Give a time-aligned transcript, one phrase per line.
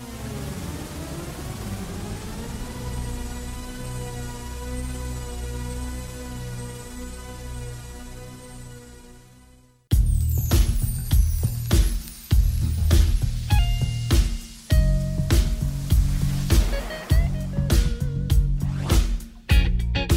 [0.00, 0.39] you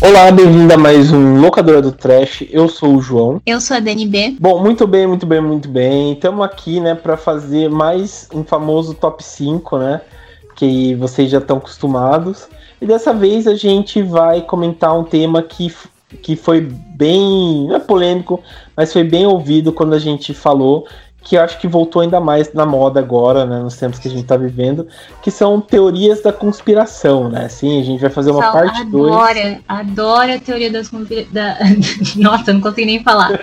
[0.05, 2.43] Olá, bem-vindo a mais um Locadora do Trash.
[2.51, 3.41] Eu sou o João.
[3.45, 4.35] Eu sou a Dani B.
[4.37, 6.11] Bom, muito bem, muito bem, muito bem.
[6.11, 10.01] Estamos aqui, né, para fazer mais um famoso top 5, né?
[10.57, 12.49] Que vocês já estão acostumados.
[12.81, 15.73] E dessa vez a gente vai comentar um tema que,
[16.21, 17.67] que foi bem.
[17.69, 18.43] Não é polêmico,
[18.75, 20.85] mas foi bem ouvido quando a gente falou,
[21.23, 24.23] que acho que voltou ainda mais na moda agora, né, nos tempos que a gente
[24.23, 24.87] está vivendo,
[25.21, 27.47] que são teorias da conspiração, né?
[27.47, 29.13] Sim, a gente vai fazer uma Sal, parte 2.
[29.13, 31.31] Adora, adora a teoria das conspirações.
[31.31, 31.57] Da...
[32.17, 33.39] Nossa, não consigo nem falar.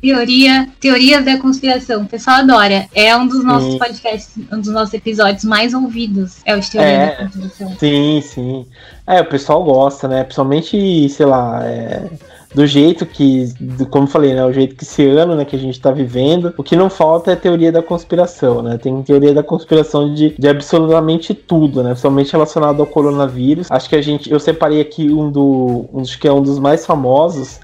[0.00, 2.02] Teoria, teorias da conspiração.
[2.02, 2.86] O pessoal adora.
[2.94, 3.78] É um dos nossos sim.
[3.78, 6.36] podcasts, um dos nossos episódios mais ouvidos.
[6.44, 7.76] É o de teoria é, da conspiração.
[7.78, 8.66] Sim, sim.
[9.06, 10.22] É, o pessoal gosta, né?
[10.22, 12.08] Principalmente, sei lá, é
[12.54, 13.52] do jeito que,
[13.90, 16.54] como eu falei, né, o jeito que esse ano, né, que a gente está vivendo,
[16.56, 18.78] o que não falta é teoria da conspiração, né?
[18.78, 21.90] Tem teoria da conspiração de, de absolutamente tudo, né?
[21.90, 23.70] Principalmente relacionado ao coronavírus.
[23.70, 26.58] Acho que a gente, eu separei aqui um do, um, acho que é um dos
[26.58, 27.60] mais famosos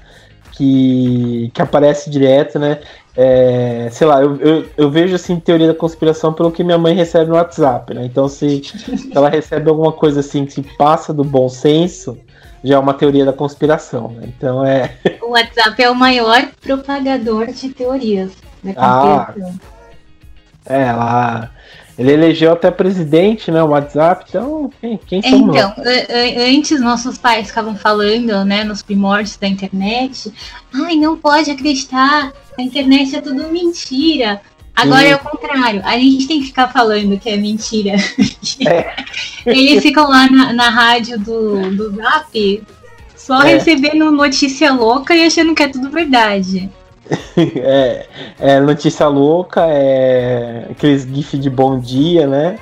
[0.51, 2.79] que, que aparece direto, né?
[3.17, 6.93] É, sei lá, eu, eu, eu, vejo assim teoria da conspiração pelo que minha mãe
[6.93, 8.05] recebe no WhatsApp, né?
[8.05, 8.61] Então, se
[9.15, 12.17] ela recebe alguma coisa assim que passa do bom senso,
[12.63, 14.23] já é uma teoria da conspiração, né?
[14.27, 14.95] Então é.
[15.21, 18.31] O WhatsApp é o maior propagador de teorias
[18.63, 19.59] da ah, conspiração.
[20.67, 21.51] Ah, é, lá.
[21.97, 23.63] Ele elegeu até presidente, né?
[23.63, 25.73] O WhatsApp, então quem, quem somos Então,
[26.37, 30.33] antes nossos pais ficavam falando, né, nos primórdios da internet,
[30.73, 34.41] ai, não pode acreditar, a internet é tudo mentira.
[34.75, 35.81] Agora é o contrário.
[35.85, 37.95] A gente tem que ficar falando que é mentira.
[38.65, 38.95] É.
[39.45, 42.63] Eles ficam lá na, na rádio do, do Zap
[43.15, 43.55] só é.
[43.55, 46.69] recebendo notícia louca e achando que é tudo verdade.
[47.37, 48.07] É,
[48.39, 52.57] é notícia louca, é aqueles gif de bom dia, né?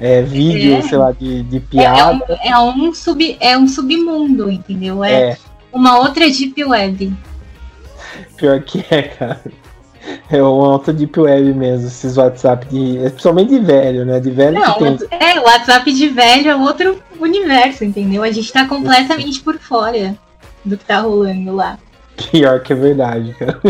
[0.00, 0.82] É vídeo, é.
[0.82, 2.24] sei lá, de, de piada.
[2.42, 5.04] É, é, um, é, um sub, é um submundo, entendeu?
[5.04, 5.38] É, é,
[5.72, 7.12] uma outra deep web.
[8.36, 9.40] Pior que é, cara.
[10.30, 12.98] É uma outra deep web mesmo, esses WhatsApp de.
[13.10, 14.20] Principalmente de velho, né?
[14.20, 14.98] De velho Não, que tem.
[15.10, 18.22] É, o WhatsApp de velho é outro universo, entendeu?
[18.22, 20.14] A gente tá completamente por fora
[20.64, 21.78] do que tá rolando lá.
[22.30, 23.60] Pior que é verdade, cara.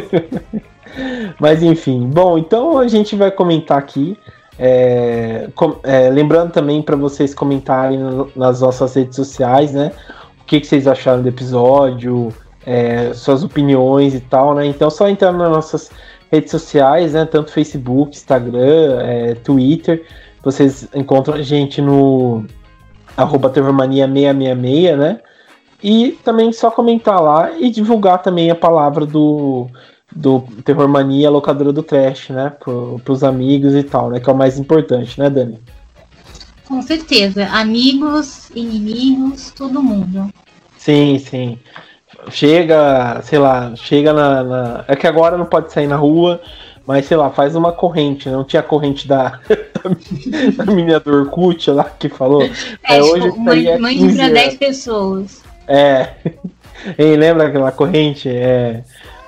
[1.41, 4.17] Mas enfim, bom, então a gente vai comentar aqui.
[4.57, 7.99] É, com, é, lembrando também para vocês comentarem
[8.37, 9.93] nas nossas redes sociais, né?
[10.41, 12.33] O que, que vocês acharam do episódio,
[12.65, 14.67] é, suas opiniões e tal, né?
[14.67, 15.91] Então só entrar nas nossas
[16.35, 17.25] redes sociais, né?
[17.25, 20.05] Tanto Facebook, Instagram, é, Twitter.
[20.43, 22.45] Vocês encontram a gente no
[23.17, 25.21] arroba 666, né?
[25.83, 29.67] E também só comentar lá e divulgar também a palavra do,
[30.15, 32.53] do Terror Mania, locadora do Trash, né?
[32.59, 34.21] Pro, pros amigos e tal, né?
[34.21, 35.59] Que é o mais importante, né, Dani?
[36.67, 37.47] Com certeza.
[37.47, 40.31] Amigos, inimigos, todo mundo.
[40.79, 41.59] Sim, sim
[42.31, 46.41] chega, sei lá, chega na, na, É que agora não pode sair na rua,
[46.87, 48.29] mas sei lá, faz uma corrente.
[48.29, 49.41] Não tinha a corrente da,
[50.57, 52.43] da menina do Orkut lá que falou.
[52.43, 55.43] É, é hoje tipo, mãe, mãe pra 10 pessoas.
[55.67, 56.09] É.
[56.99, 58.29] E lembra aquela corrente?
[58.29, 58.83] É,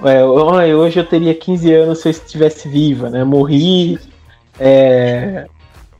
[0.04, 3.24] é, hoje eu teria 15 anos se eu estivesse viva, né?
[3.24, 3.98] Morri
[4.60, 5.46] é,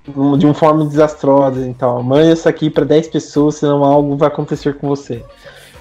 [0.07, 1.67] de uma forma desastrosa.
[1.67, 5.25] Então, mãe, isso aqui para 10 pessoas, senão algo vai acontecer com você.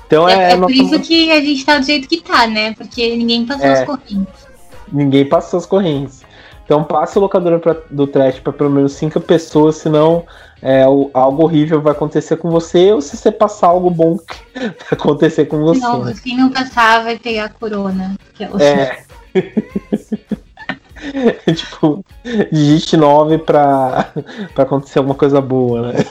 [0.08, 2.74] Então é, é, é por isso que a gente tá do jeito que tá, né?
[2.74, 4.48] Porque ninguém passou é, as correntes.
[4.92, 6.24] Ninguém passou as correntes.
[6.64, 10.26] Então passa o locador pra, do trash para pelo menos cinco pessoas, senão
[10.62, 14.18] é, o, algo horrível vai acontecer com você, ou se você passar algo bom
[14.56, 15.80] vai acontecer com você.
[15.80, 16.14] Não, né?
[16.24, 18.16] quem não passar vai pegar a corona.
[18.34, 19.04] Que é.
[19.36, 21.52] É.
[21.54, 22.04] tipo,
[22.52, 24.12] digite 9 pra,
[24.56, 26.06] pra acontecer alguma coisa boa, né?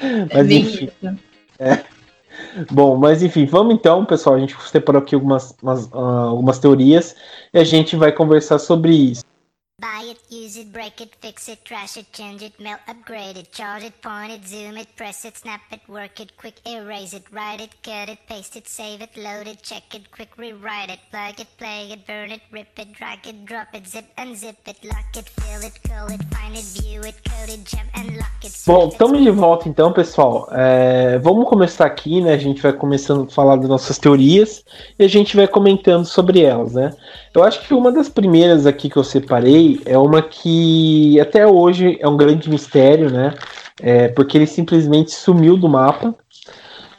[0.00, 0.90] É Mas enfim.
[1.58, 1.80] É.
[2.70, 4.36] Bom, mas enfim, vamos então, pessoal.
[4.36, 7.16] A gente separou aqui algumas, umas, uh, algumas teorias
[7.52, 9.24] e a gente vai conversar sobre isso.
[9.82, 13.82] It, use it, break it, fix it, trash it, change it, melt, upgrade it, charge
[13.82, 17.62] it, point it, zoom it, press it, snap it, work it, quick erase it, write
[17.62, 21.40] it, cut it, paste it, save it, load it, check it, quick rewrite it, plug
[21.40, 25.16] it, play it, burn it, rip it, drag it, drop it, zip unzip it, lock
[25.16, 28.52] it, fill it, call it, find it, view it, code it, jump and lock it.
[28.66, 30.46] Bom, estamos de volta então, pessoal.
[30.52, 32.34] É, vamos começar aqui, né?
[32.34, 34.62] A gente vai começando a falar das nossas teorias
[34.98, 36.94] e a gente vai comentando sobre elas, né?
[37.34, 41.98] Eu acho que uma das primeiras aqui que eu separei é uma que até hoje
[42.00, 43.34] é um grande mistério, né?
[43.82, 46.14] É, porque ele simplesmente sumiu do mapa,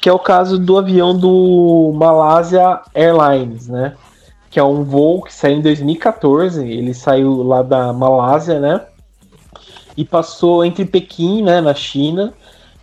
[0.01, 3.95] que é o caso do avião do Malaysia Airlines, né?
[4.51, 8.81] Que é um voo que saiu em 2014, ele saiu lá da Malásia, né?
[9.95, 12.33] E passou entre Pequim, né, na China,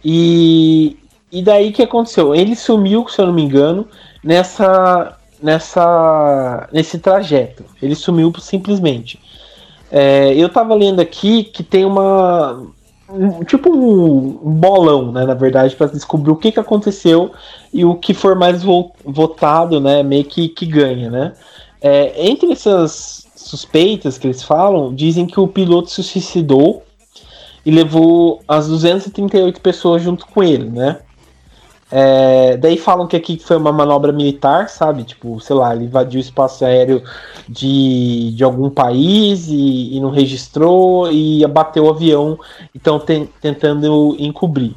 [0.03, 0.97] e,
[1.31, 2.35] e daí que aconteceu?
[2.35, 3.87] Ele sumiu, se eu não me engano,
[4.25, 7.65] nessa nessa nesse trajeto.
[7.83, 9.21] Ele sumiu simplesmente.
[9.91, 12.67] É, eu tava lendo aqui que tem uma
[13.13, 17.31] um, tipo um, bolão, né, na verdade, para descobrir o que, que aconteceu
[17.73, 21.33] e o que for mais vo votado, né, meio que, que ganha, né.
[21.81, 26.85] É, entre essas suspeitas que eles falam, dizem que o piloto se suicidou
[27.67, 31.01] e levou as 238 pessoas junto com ele, né.
[31.95, 35.05] É, daí falam que aqui foi uma manobra militar, sabe?
[35.05, 37.03] Tipo, sei lá, ele invadiu o espaço aéreo
[37.47, 42.39] de, de algum país e, e não registrou e abateu o avião,
[42.75, 44.75] então ten, tentando encobrir.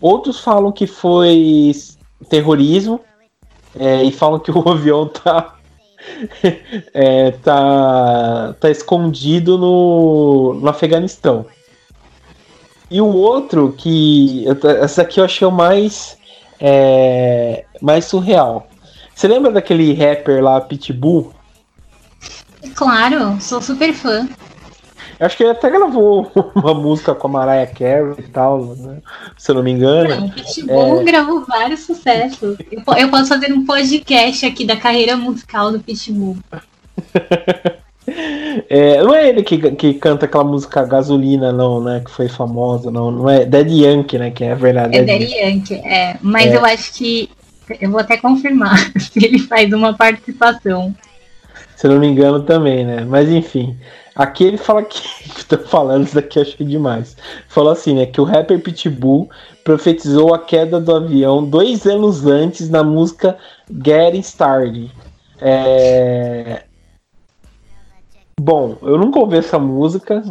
[0.00, 1.72] Outros falam que foi
[2.30, 3.00] terrorismo
[3.76, 5.56] é, e falam que o avião tá
[6.94, 11.44] é, tá, tá escondido no, no Afeganistão.
[12.88, 14.44] E o outro que.
[14.80, 16.16] Essa aqui eu achei o mais
[16.60, 18.68] é, mais surreal.
[19.14, 21.32] Você lembra daquele rapper lá, Pitbull?
[22.74, 24.28] Claro, sou super fã.
[25.18, 28.98] Eu acho que ele até gravou uma música com a Mariah Carey e tal, né?
[29.36, 30.08] se eu não me engano.
[30.08, 31.04] Não, Pitbull é...
[31.04, 32.58] gravou vários sucessos.
[32.70, 36.36] Eu, posso fazer um podcast aqui da carreira musical do Pitbull.
[38.68, 42.02] É, não é ele que, que canta aquela música Gasolina, não, né?
[42.04, 43.10] Que foi famosa, não.
[43.10, 44.30] Não é Daddy Yankee, né?
[44.30, 44.96] Que é verdade.
[44.96, 46.16] É Daddy Yankee, é.
[46.20, 46.56] Mas é.
[46.56, 47.30] eu acho que.
[47.80, 50.94] Eu vou até confirmar se ele faz uma participação.
[51.76, 53.04] Se eu não me engano também, né?
[53.06, 53.76] Mas enfim.
[54.14, 55.02] Aqui ele fala que.
[55.46, 57.16] Tô falando isso daqui, achei demais.
[57.48, 58.06] Falou assim, né?
[58.06, 59.30] Que o rapper Pitbull
[59.62, 63.36] profetizou a queda do avião dois anos antes na música
[63.70, 64.90] Getting Started.
[65.40, 66.62] É,
[68.40, 70.22] Bom, eu nunca ouvi essa música,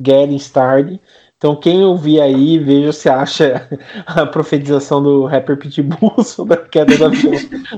[0.00, 1.00] Getting Started.
[1.36, 3.68] Então, quem ouvir aí, veja se acha
[4.06, 7.08] a profetização do rapper Pitbull sobre a queda da,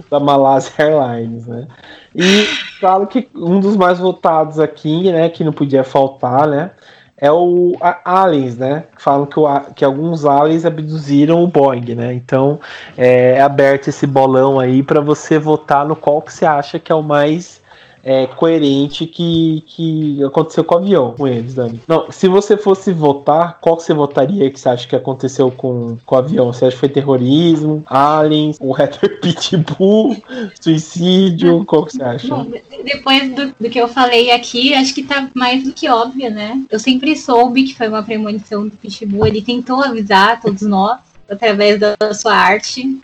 [0.08, 1.66] da Malaysia Airlines, né?
[2.14, 2.46] E
[2.78, 6.70] claro que um dos mais votados aqui, né, que não podia faltar, né,
[7.18, 7.72] é o
[8.04, 8.84] aliens, né?
[8.98, 12.14] Falam que, o, que alguns aliens abduziram o Boeing, né?
[12.14, 12.60] Então
[12.96, 16.92] é, é aberto esse bolão aí para você votar no qual que você acha que
[16.92, 17.60] é o mais
[18.06, 21.80] é, coerente que, que aconteceu com o avião, com eles, Dani.
[21.88, 26.14] Não, se você fosse votar, qual você votaria que você acha que aconteceu com, com
[26.14, 26.52] o avião?
[26.52, 30.16] Você acha que foi terrorismo, aliens, o rapper Pitbull,
[30.60, 31.64] suicídio?
[31.64, 32.28] Qual que você acha?
[32.28, 32.46] Bom,
[32.84, 36.62] depois do, do, que eu falei aqui, acho que tá mais do que óbvio, né?
[36.70, 39.26] Eu sempre soube que foi uma premonição do Pitbull.
[39.26, 43.00] Ele tentou avisar todos nós através da sua arte.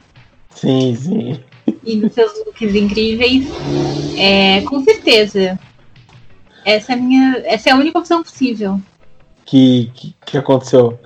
[0.54, 1.40] Sim, sim
[1.84, 3.46] e nos seus looks incríveis.
[4.16, 5.58] É, com certeza.
[6.64, 8.80] Essa é, a minha, essa é a única opção possível.
[9.44, 10.98] Que, que, que aconteceu?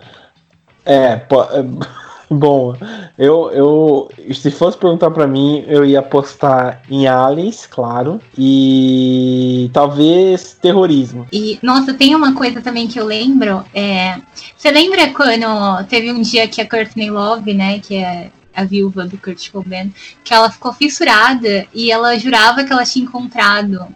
[0.84, 1.64] É, pô, é,
[2.30, 2.74] bom,
[3.18, 10.54] eu, eu se fosse perguntar para mim, eu ia apostar em aliens, claro, e talvez
[10.60, 11.26] terrorismo.
[11.32, 14.20] E nossa, tem uma coisa também que eu lembro, é,
[14.56, 19.04] você lembra quando teve um dia que a Courtney Love, né, que é a viúva
[19.04, 19.92] do Kurt Cobain,
[20.24, 23.86] que ela ficou fissurada e ela jurava que ela tinha encontrado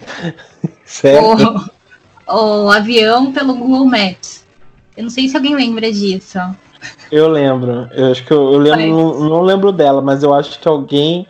[2.26, 4.44] o, o, avião pelo Google Maps.
[4.96, 6.38] Eu não sei se alguém lembra disso.
[7.12, 7.88] Eu lembro.
[7.92, 11.26] Eu acho que eu, eu lembro, não, não, lembro dela, mas eu acho que alguém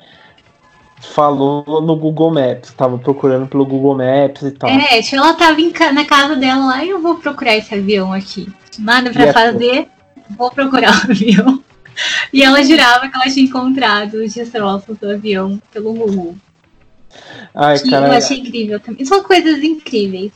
[1.00, 4.70] falou no Google Maps, tava procurando pelo Google Maps e tal.
[4.70, 8.48] É, ela tava em, na casa dela lá e eu vou procurar esse avião aqui.
[8.78, 9.88] Nada para fazer,
[10.36, 11.60] vou procurar o avião.
[12.32, 16.37] E ela jurava que ela tinha encontrado os destroços do avião pelo Google.
[17.54, 19.04] Ai, que cara, eu achei incrível também.
[19.04, 20.32] São coisas incríveis.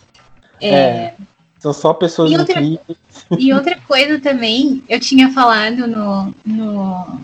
[0.60, 1.14] É, é,
[1.58, 2.98] são só pessoas e outra, incríveis.
[3.38, 7.20] E outra coisa também, eu tinha falado no, no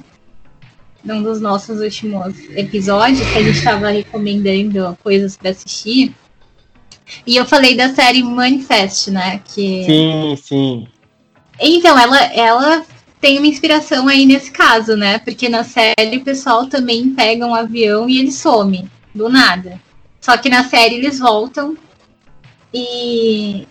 [1.03, 6.15] num dos nossos últimos episódios, que a gente estava recomendando coisas para assistir.
[7.27, 9.41] E eu falei da série Manifest, né?
[9.45, 9.85] Que...
[9.85, 10.89] Sim, sim.
[11.59, 12.87] Então, ela, ela
[13.21, 15.19] tem uma inspiração aí nesse caso, né?
[15.19, 19.81] Porque na série o pessoal também pega um avião e ele some, do nada.
[20.21, 21.77] Só que na série eles voltam
[22.73, 23.67] e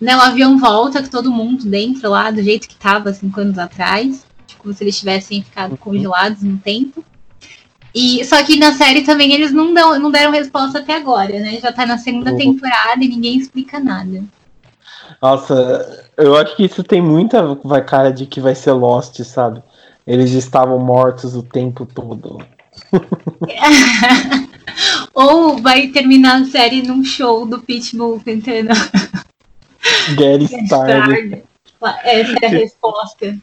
[0.00, 3.58] né, o avião volta com todo mundo dentro lá, do jeito que estava cinco anos
[3.58, 4.24] atrás.
[4.46, 7.04] Tipo, como se eles tivessem ficado congelados no tempo.
[7.94, 11.58] E, só que na série também eles não, dão, não deram resposta até agora, né?
[11.60, 14.24] Já tá na segunda temporada e ninguém explica nada.
[15.22, 19.62] Nossa, eu acho que isso tem muita vai cara de que vai ser Lost, sabe?
[20.04, 22.44] Eles estavam mortos o tempo todo.
[25.14, 28.74] Ou vai terminar a série num show do Pitbull entendeu?
[30.18, 31.44] Get started.
[32.02, 33.38] Essa é a resposta.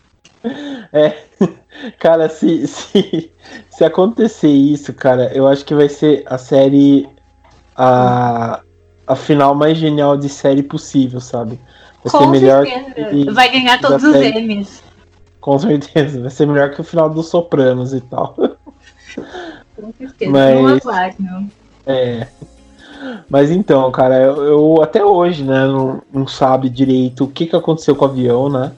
[0.91, 1.23] É,
[1.99, 3.31] cara, se, se,
[3.69, 7.07] se acontecer isso, cara, eu acho que vai ser a série
[7.75, 8.61] a,
[9.09, 11.59] a final mais genial de série possível, sabe?
[12.03, 14.15] Vai Com ser melhor que, vai ganhar todos os.
[14.15, 14.83] M's.
[15.41, 18.35] Com certeza, vai ser melhor que o final dos Sopranos e tal.
[19.75, 20.83] Com certeza, Mas,
[21.19, 21.49] não
[21.87, 22.27] É.
[23.27, 27.55] Mas então, cara, eu, eu até hoje, né, não, não sabe direito o que, que
[27.55, 28.71] aconteceu com o avião, né?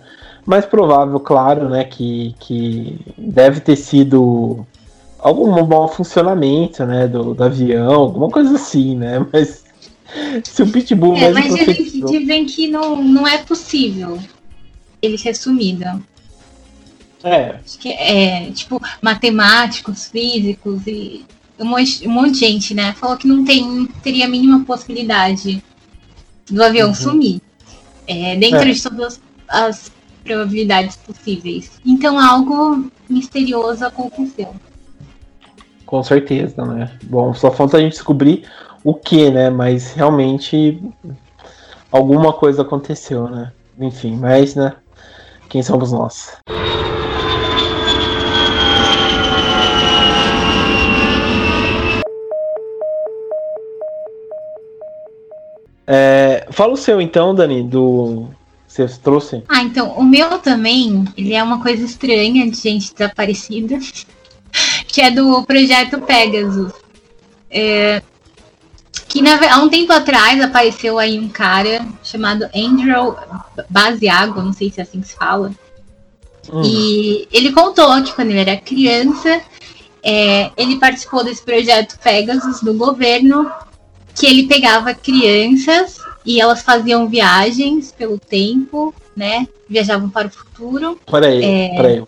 [0.45, 4.65] Mais provável, claro, né, que, que deve ter sido
[5.19, 9.25] algum bom funcionamento, né, do, do avião, alguma coisa assim, né?
[9.33, 9.63] Mas
[10.43, 14.19] se o Pitbull é, mas dizem, dizem, que não, não é possível
[15.01, 16.03] ele ser sumido.
[17.23, 17.59] É.
[17.63, 21.25] Acho que é, tipo, matemáticos, físicos e
[21.59, 22.93] um monte, um monte de gente, né?
[22.93, 25.63] Falou que não tem, teria a mínima possibilidade
[26.49, 26.95] do avião uhum.
[26.95, 27.41] sumir.
[28.07, 28.71] É, dentro é.
[28.71, 29.91] de todas as
[30.23, 31.71] probabilidades possíveis.
[31.85, 34.55] Então algo misterioso aconteceu.
[35.91, 36.89] Com certeza, né?
[37.03, 38.45] Bom, só falta a gente descobrir
[38.81, 39.49] o que, né?
[39.49, 40.81] Mas realmente
[41.91, 43.51] alguma coisa aconteceu, né?
[43.77, 44.73] Enfim, mas, né?
[45.49, 46.37] Quem somos nós?
[55.85, 58.29] É, fala o seu então, Dani, do
[58.65, 59.43] você trouxe?
[59.49, 63.77] Ah, então, o meu também, ele é uma coisa estranha de gente desaparecida,
[64.91, 66.73] que é do projeto Pegasus.
[67.49, 68.01] É,
[69.07, 73.15] que na, há um tempo atrás apareceu aí um cara chamado Andrew
[73.69, 75.51] Basiago, não sei se é assim que se fala.
[76.51, 76.61] Hum.
[76.63, 79.41] E ele contou que quando ele era criança,
[80.03, 83.49] é, ele participou desse projeto Pegasus do governo,
[84.15, 89.47] que ele pegava crianças e elas faziam viagens pelo tempo, né?
[89.69, 90.99] Viajavam para o futuro.
[91.09, 91.75] Peraí, é...
[91.75, 92.03] peraí.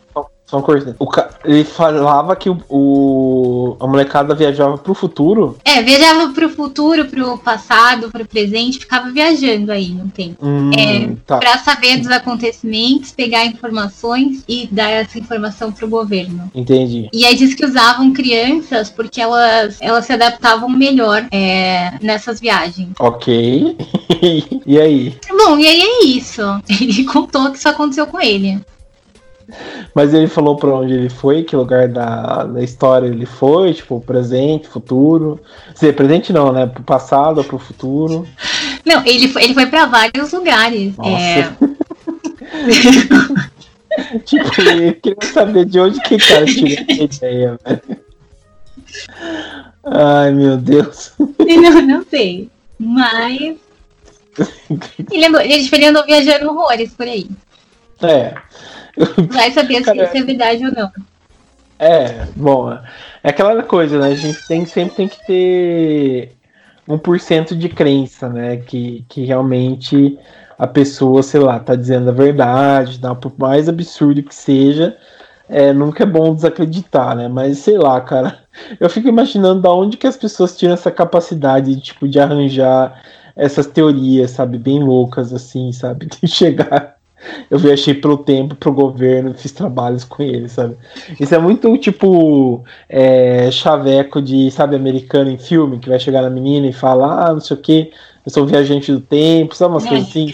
[0.53, 0.95] Só uma coisa.
[1.11, 1.31] Ca...
[1.43, 5.57] Ele falava que o, o, a molecada viajava pro futuro.
[5.65, 10.45] É, viajava pro futuro, pro passado, pro presente, ficava viajando aí no tempo.
[10.45, 11.37] Hum, é, tá.
[11.39, 16.51] Pra saber dos acontecimentos, pegar informações e dar essa informação pro governo.
[16.53, 17.09] Entendi.
[17.11, 22.91] E aí diz que usavam crianças porque elas, elas se adaptavam melhor é, nessas viagens.
[22.99, 23.75] Ok.
[24.67, 25.17] e aí?
[25.31, 26.41] Bom, e aí é isso.
[26.69, 28.61] Ele contou que isso aconteceu com ele.
[29.93, 34.01] Mas ele falou pra onde ele foi, que lugar da, da história ele foi, tipo,
[34.01, 35.39] presente, futuro.
[35.67, 36.65] Quer dizer, presente não, né?
[36.65, 38.27] Pro passado ou pro futuro.
[38.85, 40.95] Não, ele foi, ele foi pra vários lugares.
[40.97, 41.11] Nossa.
[41.11, 41.53] É...
[44.25, 48.03] tipo, eu queria saber de onde que cara tirou essa ideia, velho.
[49.85, 51.11] Ai, meu Deus.
[51.19, 52.49] Não, não sei.
[52.79, 53.57] Mas.
[55.11, 57.29] Ele andou, ele, ele andou viajando horrores por aí.
[58.01, 58.33] É.
[59.29, 60.91] Vai saber se isso é verdade ou não.
[61.79, 64.07] É, bom, é aquela coisa, né?
[64.07, 66.35] A gente tem, sempre tem que ter
[66.87, 68.57] 1% de crença, né?
[68.57, 70.17] Que, que realmente
[70.57, 73.13] a pessoa, sei lá, tá dizendo a verdade, tá?
[73.15, 74.95] por mais absurdo que seja,
[75.49, 77.27] é, nunca é bom desacreditar, né?
[77.27, 78.39] Mas sei lá, cara,
[78.79, 83.01] eu fico imaginando da onde que as pessoas tiram essa capacidade, tipo, de arranjar
[83.35, 86.97] essas teorias, sabe, bem loucas, assim, sabe, de chegar
[87.49, 90.75] eu viajei pelo tempo, pro governo, fiz trabalhos com ele, sabe?
[91.19, 96.29] Isso é muito tipo é, chaveco de, sabe, americano em filme, que vai chegar na
[96.29, 97.91] menina e fala, ah, não sei o que,
[98.25, 99.89] eu sou viajante do tempo, sabe umas é.
[99.89, 100.33] coisas assim?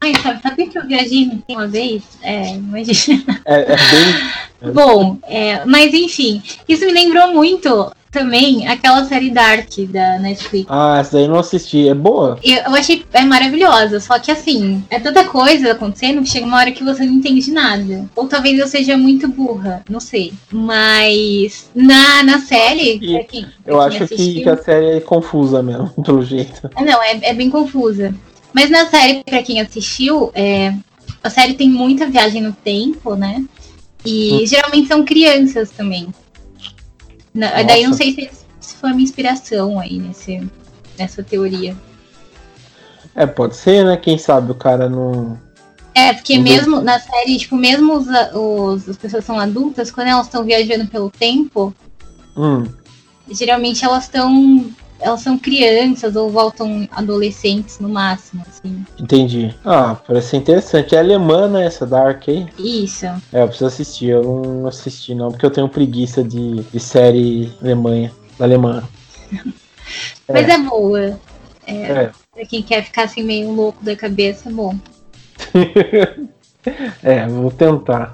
[0.00, 2.02] Ai, sabe, sabe que eu viajei uma vez?
[2.22, 3.40] É, imagina.
[3.44, 4.72] É, é bem.
[4.72, 10.66] Bom, é, mas enfim, isso me lembrou muito também aquela série Dark da Netflix.
[10.68, 11.88] Ah, essa daí eu não assisti.
[11.88, 12.38] É boa?
[12.44, 16.58] Eu, eu achei é maravilhosa, só que assim, é tanta coisa acontecendo que chega uma
[16.58, 18.08] hora que você não entende nada.
[18.14, 20.32] Ou talvez eu seja muito burra, não sei.
[20.52, 22.98] Mas na, na série.
[23.02, 26.70] E, quem, eu acho assistiu, que a série é confusa mesmo, pelo jeito.
[26.78, 28.14] Não, é, é bem confusa.
[28.52, 30.74] Mas na série, para quem assistiu, é,
[31.24, 33.42] a série tem muita viagem no tempo, né?
[34.04, 34.46] E hum.
[34.46, 36.08] geralmente são crianças também.
[37.34, 40.48] Na, daí não sei se, se foi uma inspiração aí nesse,
[40.98, 41.76] nessa teoria.
[43.14, 43.96] É, pode ser, né?
[43.96, 45.38] Quem sabe o cara não.
[45.94, 50.08] É, porque não mesmo na série, tipo, mesmo os, os, as pessoas são adultas, quando
[50.08, 51.74] elas estão viajando pelo tempo,
[52.36, 52.64] Hum.
[53.30, 54.66] Geralmente elas estão
[55.02, 58.84] elas são crianças ou voltam adolescentes no máximo, assim.
[58.98, 59.54] Entendi.
[59.64, 60.94] Ah, parece ser interessante.
[60.94, 62.46] É alemã, né, essa Dark aí?
[62.58, 63.06] Isso.
[63.32, 64.08] É, eu preciso assistir.
[64.10, 68.82] Eu não assisti, não, porque eu tenho preguiça de, de série alemanha, alemã.
[70.28, 71.20] Mas é, é boa.
[71.66, 72.12] É, é.
[72.32, 74.76] Pra quem quer ficar assim meio louco da cabeça, é bom.
[77.02, 78.12] é, vou tentar.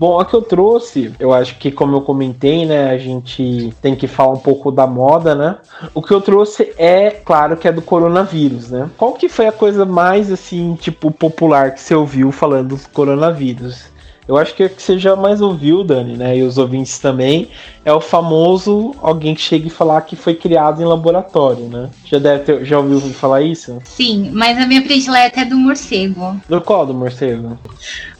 [0.00, 3.94] Bom, a que eu trouxe, eu acho que como eu comentei, né, a gente tem
[3.94, 5.58] que falar um pouco da moda, né?
[5.92, 8.88] O que eu trouxe é, claro, que é do coronavírus, né?
[8.96, 13.90] Qual que foi a coisa mais assim, tipo, popular que você ouviu falando do coronavírus?
[14.26, 16.34] Eu acho que é que você já mais ouviu, Dani, né?
[16.34, 17.50] E os ouvintes também,
[17.84, 21.90] é o famoso alguém que chega e falar que foi criado em laboratório, né?
[22.04, 23.78] Já deve ter, já ouviu falar isso?
[23.84, 26.40] Sim, mas a minha predileta é do morcego.
[26.48, 27.58] Do qual do morcego?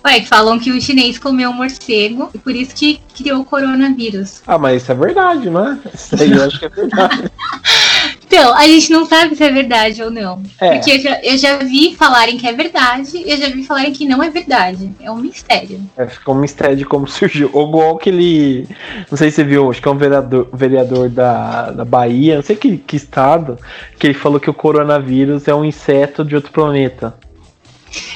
[0.04, 3.44] Ué, que falam que o chinês comeu um morcego e por isso que criou o
[3.44, 4.42] coronavírus.
[4.46, 5.78] Ah, mas isso é verdade, não é?
[5.92, 7.30] Isso aí eu acho que é verdade.
[8.30, 10.40] Então, a gente não sabe se é verdade ou não.
[10.60, 10.74] É.
[10.74, 13.92] Porque eu já, eu já vi falarem que é verdade e eu já vi falarem
[13.92, 14.88] que não é verdade.
[15.00, 15.80] É um mistério.
[15.96, 17.50] É, ficou um mistério de como surgiu.
[17.52, 18.68] Ou igual aquele.
[19.10, 22.42] Não sei se você viu, acho que é um vereador, vereador da, da Bahia, não
[22.42, 23.58] sei que, que estado,
[23.98, 27.14] que ele falou que o coronavírus é um inseto de outro planeta.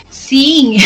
[0.08, 0.76] Sim!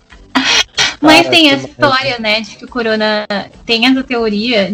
[1.02, 3.26] Mas tem essa história, né, de que o corona
[3.66, 4.72] tem essa teoria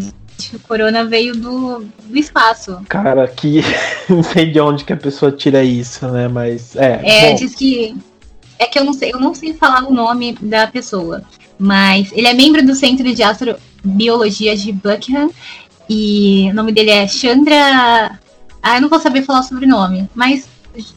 [0.53, 2.81] o corona veio do, do espaço.
[2.89, 3.63] Cara, que
[4.09, 6.29] não sei de onde que a pessoa tira isso, né?
[6.29, 7.01] Mas é.
[7.03, 7.37] É, bom.
[7.37, 7.97] diz que.
[8.59, 11.23] É que eu não sei, eu não sei falar o nome da pessoa.
[11.59, 13.23] Mas ele é membro do Centro de
[13.87, 15.31] Astrobiologia de Buckingham.
[15.89, 18.19] E o nome dele é Chandra.
[18.63, 20.11] Ah, eu não vou saber falar o sobrenome.
[20.15, 20.49] Mas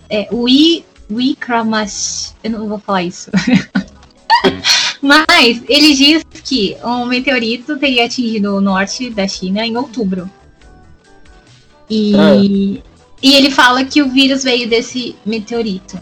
[0.09, 2.33] é, Wi, Wikramash.
[2.43, 3.29] Eu não vou falar isso.
[5.01, 10.29] Mas ele diz que um meteorito teria atingido o norte da China em outubro.
[11.89, 12.35] E, é.
[13.21, 15.99] e ele fala que o vírus veio desse meteorito.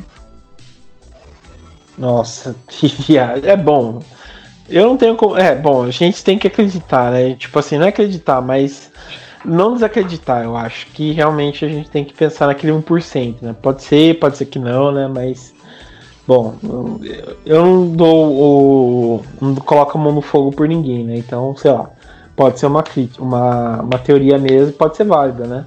[1.98, 3.50] Nossa, que viagem.
[3.50, 4.02] É bom.
[4.70, 5.38] Eu não tenho como.
[5.38, 7.36] É, bom, a gente tem que acreditar, né?
[7.36, 8.92] Tipo assim, não é acreditar, mas
[9.46, 10.44] não desacreditar.
[10.44, 13.56] Eu acho que realmente a gente tem que pensar naquele 1%, né?
[13.62, 15.08] Pode ser, pode ser que não, né?
[15.08, 15.56] Mas
[16.28, 16.56] Bom,
[17.46, 19.24] eu não dou o.
[19.40, 21.16] não coloco a mão no fogo por ninguém, né?
[21.16, 21.90] Então, sei lá,
[22.36, 22.84] pode ser uma
[23.18, 25.66] uma, uma teoria mesmo, pode ser válida, né?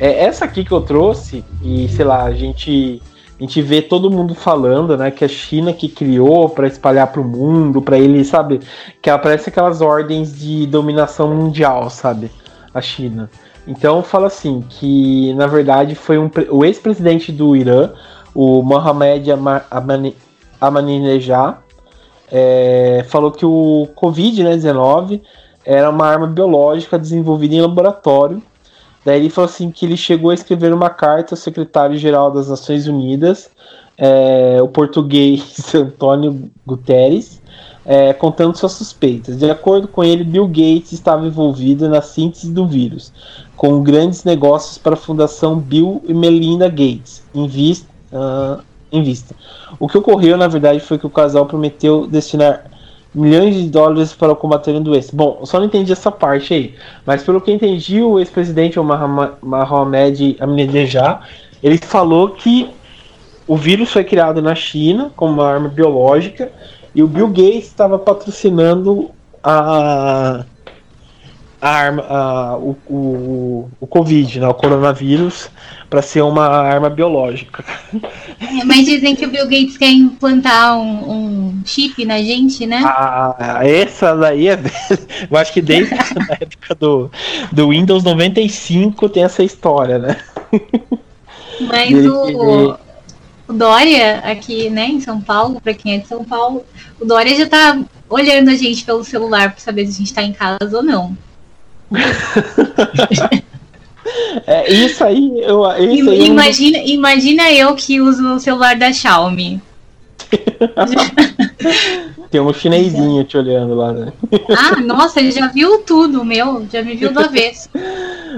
[0.00, 3.00] É essa aqui que eu trouxe, e sei lá, a gente.
[3.42, 7.20] A gente vê todo mundo falando, né, que a China que criou para espalhar para
[7.20, 8.60] o mundo, para ele, sabe,
[9.02, 12.30] que ela parece aquelas ordens de dominação mundial, sabe,
[12.72, 13.28] a China.
[13.66, 17.90] Então fala assim que na verdade foi um, o ex-presidente do Irã
[18.32, 19.28] o Mohamed
[20.60, 21.56] Ahmadinejad
[22.30, 25.20] é, falou que o Covid-19 né,
[25.64, 28.40] era uma arma biológica desenvolvida em laboratório.
[29.04, 32.86] Daí ele falou assim que ele chegou a escrever uma carta ao secretário-geral das Nações
[32.86, 33.50] Unidas,
[33.98, 37.42] é, o português Antônio Guterres,
[37.84, 39.38] é, contando suas suspeitas.
[39.38, 43.12] De acordo com ele, Bill Gates estava envolvido na síntese do vírus,
[43.56, 48.62] com grandes negócios para a Fundação Bill e Melinda Gates, em vista uh,
[48.92, 49.34] em vista.
[49.80, 52.66] O que ocorreu, na verdade, foi que o casal prometeu destinar
[53.14, 55.10] milhões de dólares para combater a doença.
[55.12, 60.36] Bom, só não entendi essa parte aí, mas pelo que entendi, o ex-presidente o Mohamed
[60.40, 61.20] Ahmadinejad,
[61.62, 62.70] ele falou que
[63.46, 66.50] o vírus foi criado na China como uma arma biológica
[66.94, 69.10] e o Bill Gates estava patrocinando
[69.42, 70.44] a
[71.62, 75.48] a arma, a, o, o, o Covid, né, o coronavírus,
[75.88, 77.64] para ser uma arma biológica.
[78.40, 82.82] É, mas dizem que o Bill Gates quer implantar um, um chip na gente, né?
[82.84, 84.58] Ah, essa daí é.
[85.30, 85.98] Eu acho que desde a
[86.40, 87.08] época do,
[87.52, 90.16] do Windows 95 tem essa história, né?
[91.60, 92.76] Mas o,
[93.46, 96.64] o Dória, aqui, né, em São Paulo, para quem é de São Paulo,
[97.00, 100.22] o Dória já tá olhando a gente pelo celular para saber se a gente tá
[100.24, 101.16] em casa ou não.
[104.46, 106.86] É, isso aí, eu, isso aí imagina, eu...
[106.86, 109.60] imagina eu que uso o celular da Xiaomi.
[112.30, 114.12] Tem um chinesinho te olhando lá, né?
[114.56, 116.66] Ah, nossa, ele já viu tudo, meu.
[116.72, 117.68] Já me viu do avesso.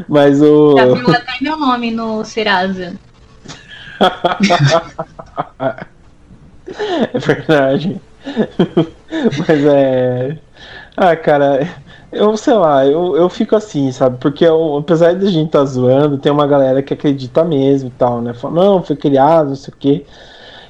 [0.09, 0.77] Mas o.
[0.77, 2.95] Já viu até meu nome no Serasa.
[7.15, 8.01] é verdade.
[9.39, 10.39] Mas é.
[10.97, 11.69] Ah, cara,
[12.15, 14.19] Eu sei lá, eu, eu fico assim, sabe?
[14.19, 17.89] Porque eu, apesar de a gente estar tá zoando, tem uma galera que acredita mesmo
[17.89, 18.33] e tal, né?
[18.35, 20.07] Fala, não, foi criado, não sei o quê.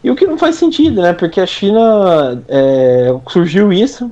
[0.02, 1.12] E o que não faz sentido, né?
[1.12, 4.11] Porque a China é, surgiu isso.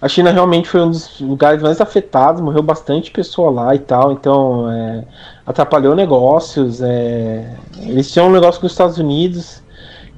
[0.00, 4.12] A China realmente foi um dos lugares mais afetados, morreu bastante pessoa lá e tal,
[4.12, 5.04] então é,
[5.46, 6.80] atrapalhou negócios.
[6.80, 9.62] É, eles tinham um negócio com os Estados Unidos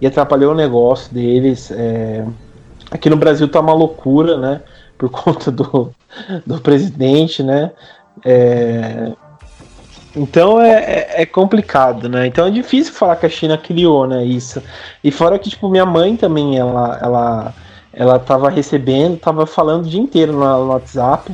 [0.00, 1.70] e atrapalhou o negócio deles.
[1.72, 2.24] É,
[2.90, 4.60] aqui no Brasil tá uma loucura, né?
[5.02, 5.92] Por conta do,
[6.46, 7.72] do presidente, né?
[8.24, 9.10] É,
[10.14, 12.28] então é, é, é, complicado, né?
[12.28, 14.24] Então é difícil falar que a China criou, né?
[14.24, 14.62] Isso.
[15.02, 17.54] E fora que, tipo, minha mãe também, ela, ela,
[17.92, 21.32] ela tava recebendo, tava falando o dia inteiro no, WhatsApp,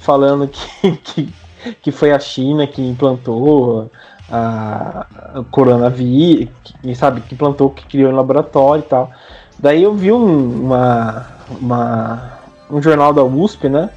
[0.00, 1.34] falando que, que,
[1.82, 3.88] que foi a China que implantou
[4.28, 5.06] a,
[5.52, 6.48] coronavírus,
[6.96, 9.12] sabe, que implantou, que criou no laboratório e tal.
[9.60, 11.26] Daí eu vi um, uma,
[11.60, 12.35] uma,
[12.70, 13.90] um jornal da USP, né?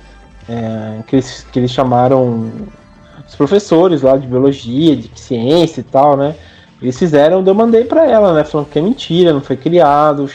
[0.47, 2.51] É, que, eles, que eles chamaram
[3.27, 6.35] os professores lá de biologia, de ciência e tal, né?
[6.81, 8.43] Eles fizeram, eu mandei para ela, né?
[8.43, 10.29] Falando que é mentira, não foi criado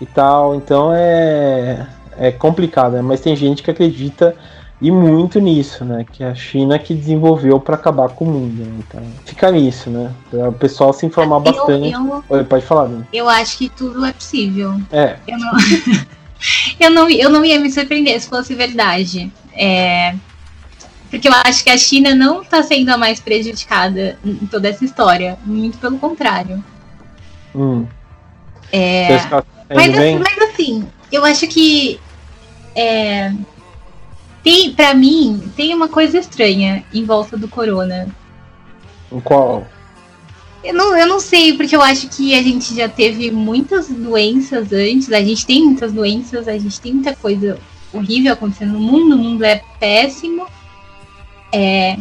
[0.00, 0.54] e tal.
[0.54, 3.02] Então é, é complicado, né?
[3.02, 4.36] Mas tem gente que acredita
[4.82, 6.04] e muito nisso, né?
[6.10, 8.64] Que é a China que desenvolveu para acabar com o mundo.
[8.64, 8.80] Né?
[8.80, 10.10] Então, fica nisso, né?
[10.28, 11.92] Para o pessoal se informar eu, bastante.
[11.92, 13.06] Eu, Oi, pode falar, né?
[13.12, 14.74] Eu acho que tudo é possível.
[14.90, 15.16] É.
[15.28, 15.52] Eu não,
[16.78, 19.32] eu não, eu não ia me surpreender se fosse verdade.
[19.54, 20.14] É,
[21.10, 24.84] porque eu acho que a China não está sendo a mais prejudicada em toda essa
[24.84, 25.38] história.
[25.44, 26.64] Muito pelo contrário.
[27.54, 27.86] Hum.
[28.72, 29.08] É,
[29.74, 32.00] mas, assim, mas assim, eu acho que
[32.74, 33.32] é,
[34.42, 38.08] tem, para mim, tem uma coisa estranha em volta do corona.
[39.22, 39.66] Qual?
[40.64, 44.72] Eu não, eu não sei, porque eu acho que a gente já teve muitas doenças
[44.72, 47.58] antes, a gente tem muitas doenças, a gente tem muita coisa
[47.92, 50.46] horrível acontecendo no mundo, o mundo é péssimo.
[51.52, 51.98] É,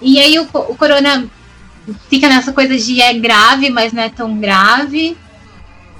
[0.00, 1.28] e aí o, o corona
[2.08, 5.16] fica nessa coisa de é grave, mas não é tão grave.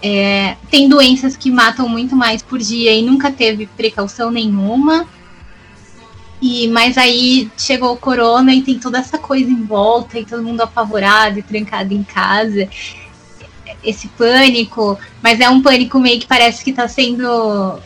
[0.03, 5.07] É, tem doenças que matam muito mais por dia e nunca teve precaução nenhuma.
[6.43, 10.43] E, mas aí chegou o corona e tem toda essa coisa em volta, e todo
[10.43, 12.69] mundo apavorado e trancado em casa.
[13.85, 17.81] Esse pânico, mas é um pânico meio que parece que tá sendo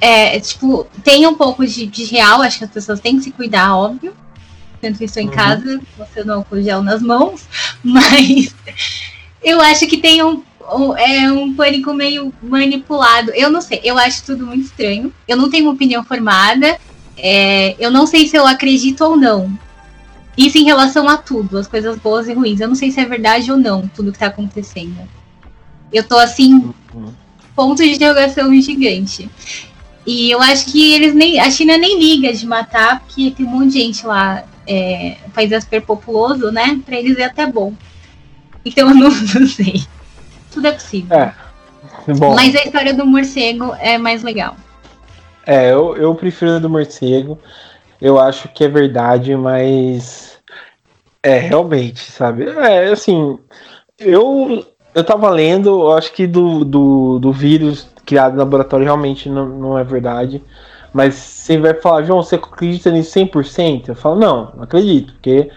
[0.00, 3.30] é, tipo, tem um pouco de, de, real, acho que as pessoas têm que se
[3.32, 4.14] cuidar, óbvio.
[4.80, 5.34] Tanto isso em uhum.
[5.34, 7.48] casa, você não álcool gel nas mãos,
[7.82, 8.54] mas
[9.42, 13.32] eu acho que tem um, um, é um pânico meio manipulado.
[13.32, 15.12] Eu não sei, eu acho tudo muito estranho.
[15.26, 16.78] Eu não tenho uma opinião formada.
[17.18, 19.56] É, eu não sei se eu acredito ou não.
[20.36, 22.60] Isso em relação a tudo, as coisas boas e ruins.
[22.60, 24.96] Eu não sei se é verdade ou não, tudo que tá acontecendo.
[25.92, 26.72] Eu tô assim.
[26.94, 27.12] Uhum
[27.58, 29.28] ponto de interrogação gigante.
[30.06, 31.40] E eu acho que eles nem.
[31.40, 34.44] A China nem liga de matar, porque tem um monte de gente lá.
[34.64, 36.80] É, o país é super populoso, né?
[36.86, 37.72] Pra eles é até bom.
[38.64, 39.82] Então eu não, não sei.
[40.52, 41.16] Tudo é possível.
[41.16, 41.34] É.
[42.14, 42.34] Bom.
[42.34, 44.56] Mas a história do morcego é mais legal.
[45.48, 47.38] É, eu, eu prefiro a do morcego.
[48.00, 50.38] Eu acho que é verdade, mas.
[51.22, 52.44] É, realmente, sabe?
[52.48, 53.38] É, assim.
[53.98, 59.28] Eu eu tava lendo, eu acho que do, do, do vírus criado no laboratório realmente
[59.28, 60.42] não, não é verdade.
[60.92, 63.88] Mas você vai falar, João, você acredita nisso 100%?
[63.88, 65.50] Eu falo, não, não acredito, porque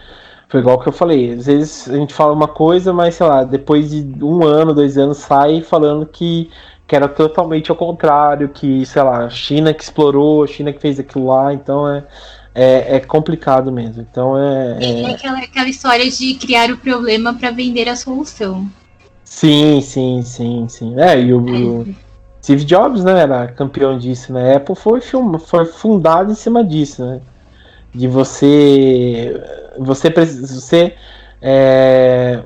[0.48, 1.32] foi igual que eu falei.
[1.32, 4.98] Às vezes a gente fala uma coisa, mas sei lá, depois de um ano, dois
[4.98, 6.50] anos, sai falando que,
[6.92, 11.28] que era totalmente ao contrário, que, sei lá, China que explorou, China que fez aquilo
[11.28, 12.04] lá, então é.
[12.54, 14.06] É, é complicado mesmo.
[14.10, 14.76] Então é.
[14.78, 18.68] É, é aquela, aquela história de criar o problema para vender a solução.
[19.24, 21.00] Sim, sim, sim, sim.
[21.00, 21.40] É, e o,
[21.80, 21.94] o
[22.42, 24.52] Steve Jobs, né, era campeão disso, né?
[24.52, 27.22] A Apple foi, film, foi fundado em cima disso, né?
[27.94, 29.34] De você.
[29.78, 30.94] Você, você
[31.40, 32.42] é,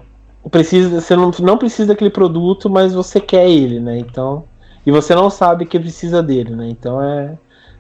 [0.51, 1.01] precisa.
[1.01, 3.99] Você não, não precisa daquele produto, mas você quer ele, né?
[3.99, 4.45] Então.
[4.85, 6.69] E você não sabe que precisa dele, né?
[6.69, 7.39] Então é.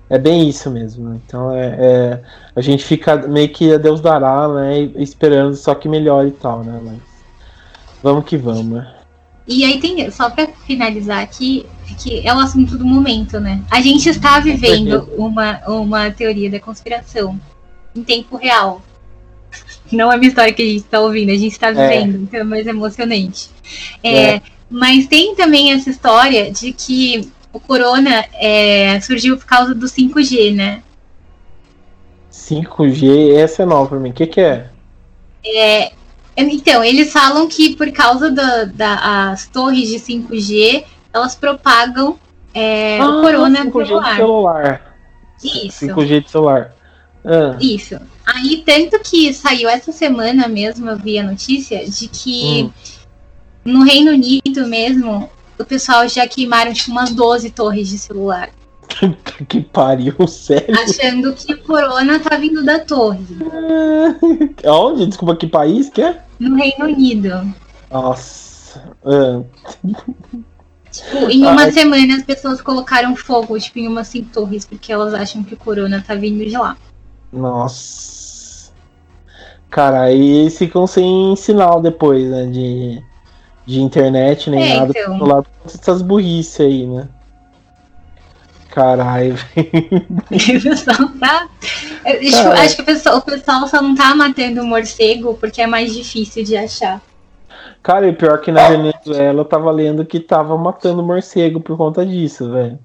[0.08, 1.20] É bem isso mesmo, né?
[1.26, 2.22] Então é, é,
[2.54, 4.82] a gente fica meio que a Deus dará, né?
[4.94, 6.80] Esperando só que melhore e tal, né?
[6.80, 6.98] Mas
[8.04, 8.94] vamos que vamos, né?
[9.48, 11.66] E aí tem, só para finalizar aqui,
[11.98, 13.62] que é o assunto do momento, né?
[13.70, 17.38] A gente está vivendo uma, uma teoria da conspiração
[17.94, 18.82] em tempo real.
[19.92, 21.72] Não é uma história que a gente está ouvindo, a gente está é.
[21.72, 22.18] vivendo, é.
[22.18, 23.50] então é mais emocionante.
[24.02, 24.42] É, é.
[24.70, 30.54] Mas tem também essa história de que o corona é, surgiu por causa do 5G,
[30.54, 30.82] né?
[32.30, 34.10] 5G, essa é nova para mim.
[34.10, 34.68] O que, que é?
[35.44, 35.92] É,
[36.36, 42.18] então, eles falam que por causa das da, torres de 5G, elas propagam
[42.52, 44.16] é, ah, o corona celular.
[44.16, 44.96] celular.
[45.42, 45.86] Isso.
[45.86, 46.75] 5G de celular.
[47.26, 47.56] Ah.
[47.60, 47.98] Isso.
[48.24, 52.70] Aí, tanto que saiu essa semana mesmo, eu vi a notícia de que hum.
[53.64, 58.50] no Reino Unido mesmo, o pessoal já queimaram tipo umas 12 torres de celular.
[59.48, 60.74] que pariu, sério?
[60.78, 63.24] Achando que o corona tá vindo da torre.
[64.64, 65.06] Onde?
[65.06, 66.22] Desculpa, que país que é?
[66.38, 67.54] No Reino Unido.
[67.90, 68.82] Nossa.
[69.04, 69.42] Ah.
[70.90, 74.92] Tipo, em uma ah, semana as pessoas colocaram fogo, tipo, em umas cinco torres, porque
[74.92, 76.76] elas acham que o corona tá vindo de lá.
[77.32, 78.72] Nossa.
[79.70, 82.46] Cara, aí eles ficam sem sinal depois, né?
[82.46, 83.02] De,
[83.66, 84.92] de internet, nem é, nada.
[84.96, 85.18] Então.
[85.18, 87.08] Lá essas burrice aí, né?
[88.70, 89.36] Caralho.
[91.20, 91.48] tá...
[92.04, 95.66] Tipo, acho que o pessoal, o pessoal só não tá matando o morcego porque é
[95.66, 97.00] mais difícil de achar.
[97.82, 102.04] Cara, e pior que na Venezuela eu tava lendo que tava matando morcego por conta
[102.04, 102.78] disso, velho.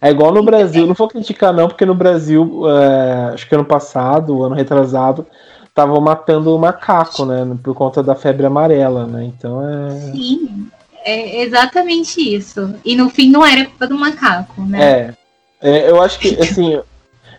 [0.00, 3.64] É igual no Brasil, não vou criticar não, porque no Brasil, é, acho que ano
[3.64, 5.26] passado, ano retrasado,
[5.66, 7.56] estavam matando o macaco, né?
[7.62, 9.24] Por conta da febre amarela, né?
[9.24, 9.90] Então é.
[10.12, 10.68] Sim,
[11.04, 12.74] é exatamente isso.
[12.84, 14.82] E no fim não era culpa do macaco, né?
[14.82, 15.14] É.
[15.60, 16.80] é eu acho que, assim,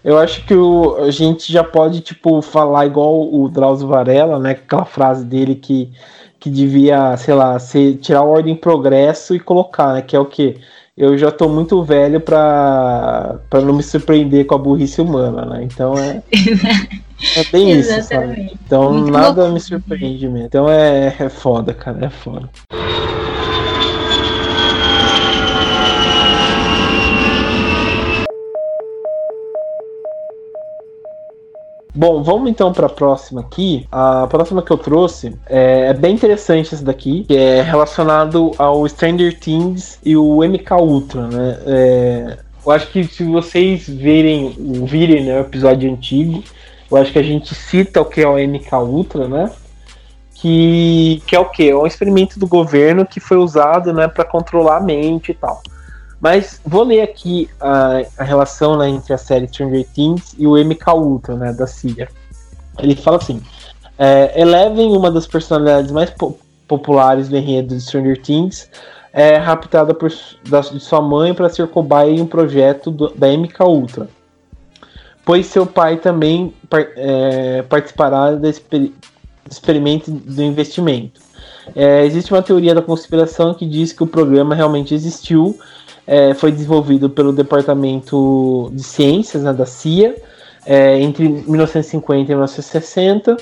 [0.03, 4.51] eu acho que o, a gente já pode, tipo, falar igual o Drauzio Varela, né?
[4.51, 5.91] Aquela frase dele que
[6.39, 10.01] que devia, sei lá, ser, tirar o ordem progresso e colocar, né?
[10.01, 10.57] Que é o que
[10.99, 15.63] eu já tô muito velho para não me surpreender com a burrice humana, né?
[15.63, 16.21] Então é
[17.39, 18.51] é bem isso, sabe?
[18.65, 19.53] Então muito nada louco.
[19.53, 20.47] me surpreende mesmo.
[20.47, 22.49] Então é, é foda, cara, é foda.
[31.99, 33.85] Bom, vamos então para a próxima aqui.
[33.91, 38.87] A próxima que eu trouxe é, é, bem interessante essa daqui, que é relacionado ao
[38.87, 41.59] Stranger Things e o MK Ultra, né?
[41.65, 46.41] É, eu acho que se vocês verem, virem né, o episódio antigo,
[46.89, 49.51] eu acho que a gente cita o que é o MK Ultra, né?
[50.35, 51.69] Que, que é o que?
[51.69, 55.61] É um experimento do governo que foi usado né, para controlar a mente e tal.
[56.19, 60.57] Mas vou ler aqui a, a relação né, entre a série Stranger Things e o
[60.57, 62.09] MK Ultra, né, da CIA.
[62.77, 63.41] Ele fala assim:
[63.97, 68.69] é, Eleven, uma das personalidades mais po populares do enredo de Stranger Things,
[69.11, 70.13] é raptada por,
[70.47, 74.07] da, de sua mãe para ser cobaia em um projeto do, da MK Ultra.
[75.25, 78.91] Pois seu pai também par, é, participará do exper
[79.49, 81.19] experimento do investimento.
[81.75, 85.57] É, existe uma teoria da conspiração que diz que o programa realmente existiu
[86.09, 90.15] é, foi desenvolvido pelo Departamento de Ciências né, da CIA
[90.65, 93.37] é, entre 1950 e 1960.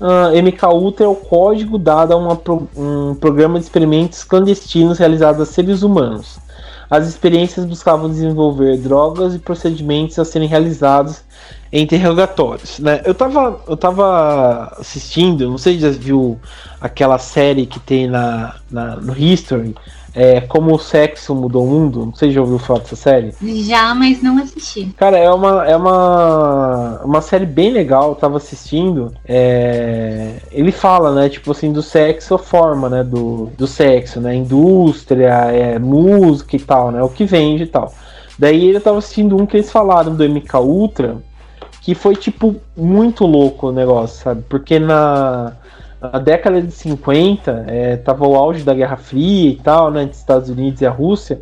[0.00, 2.40] Uh, MK Ultra é o código dado a uma,
[2.76, 6.38] um programa de experimentos clandestinos realizados a seres humanos.
[6.88, 11.22] As experiências buscavam desenvolver drogas e procedimentos a serem realizados
[11.72, 12.78] em interrogatórios.
[12.78, 13.00] Né?
[13.04, 16.38] Eu, estava eu tava assistindo, não sei se já viu
[16.80, 19.74] aquela série que tem na, na no History,
[20.14, 22.06] é, Como o Sexo Mudou o Mundo.
[22.06, 23.34] Não sei se já ouviu falar dessa série.
[23.42, 24.86] Já, mas não assisti.
[24.96, 29.12] Cara, é uma, é uma, uma série bem legal, eu tava assistindo.
[29.26, 34.34] É, ele fala, né, tipo assim, do sexo, a forma, né, do, do sexo, né,
[34.34, 37.92] indústria, é, música e tal, né, o que vende e tal.
[38.38, 41.16] Daí ele tava assistindo um que eles falaram do MK Ultra,
[41.80, 44.42] que foi, tipo, muito louco o negócio, sabe?
[44.48, 45.54] Porque na
[46.02, 50.16] na década de 50, é, tava o auge da Guerra Fria e tal, né, entre
[50.16, 51.40] Estados Unidos e a Rússia,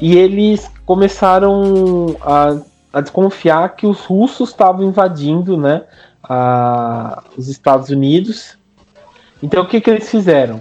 [0.00, 2.58] e eles começaram a,
[2.92, 5.82] a desconfiar que os russos estavam invadindo, né,
[6.22, 8.58] a, os Estados Unidos.
[9.40, 10.60] Então o que, que eles fizeram?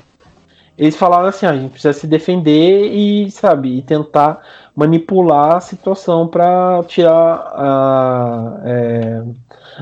[0.77, 4.41] Eles falaram assim, ah, a gente precisa se defender e, sabe, e tentar
[4.75, 7.13] manipular a situação para tirar
[7.55, 9.23] a é,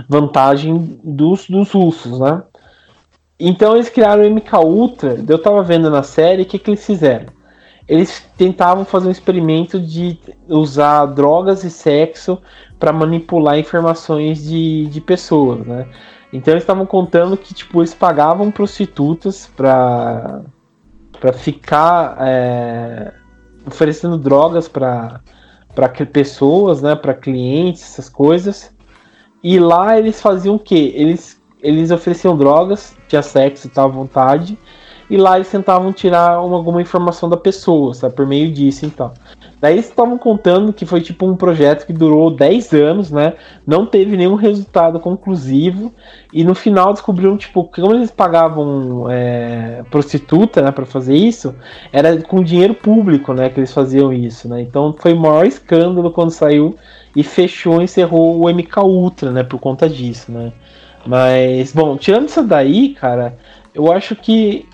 [0.07, 2.43] vantagem dos, dos russos, né?
[3.43, 5.19] Então eles criaram o MK Ultra.
[5.27, 7.25] Eu tava vendo na série o que, que eles fizeram.
[7.87, 12.39] Eles tentavam fazer um experimento de usar drogas e sexo
[12.79, 15.87] para manipular informações de, de pessoas, né?
[16.31, 20.41] Então eles estavam contando que tipo eles pagavam prostitutas para
[21.19, 23.11] para ficar é,
[23.65, 25.19] oferecendo drogas para
[25.73, 26.95] para pessoas, né?
[26.95, 28.71] Para clientes, essas coisas.
[29.43, 30.93] E lá eles faziam o quê?
[30.95, 34.57] Eles eles ofereciam drogas, tinha sexo e tal à vontade,
[35.09, 39.11] e lá eles tentavam tirar uma, alguma informação da pessoa, sabe, por meio disso então.
[39.59, 43.33] Daí eles estavam contando que foi tipo um projeto que durou 10 anos, né?
[43.67, 45.93] Não teve nenhum resultado conclusivo.
[46.33, 51.53] E no final descobriram, tipo, como eles pagavam é, prostituta, né, pra fazer isso,
[51.93, 54.61] era com dinheiro público, né, que eles faziam isso, né?
[54.61, 56.75] Então foi o maior escândalo quando saiu
[57.15, 60.53] e fechou, encerrou o MK Ultra, né, por conta disso, né?
[61.05, 63.37] Mas, bom, tirando isso daí, cara,
[63.73, 64.67] eu acho que,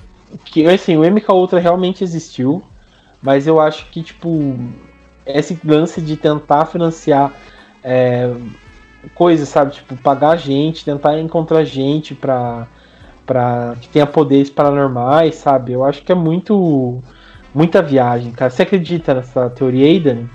[0.45, 2.63] que assim, o MK Ultra realmente existiu.
[3.21, 4.57] Mas eu acho que, tipo,
[5.25, 7.33] esse lance de tentar financiar
[7.83, 8.31] é,
[9.15, 9.73] coisas, sabe?
[9.73, 12.67] Tipo, pagar gente, tentar encontrar gente pra,
[13.25, 15.73] pra que tenha poderes paranormais, sabe?
[15.73, 17.01] Eu acho que é muito.
[17.55, 18.51] Muita viagem, cara.
[18.51, 20.29] Você acredita nessa teoria aí, Dani?